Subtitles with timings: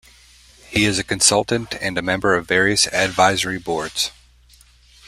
[0.71, 4.09] He is a consultant and a member of various Advisory Boards.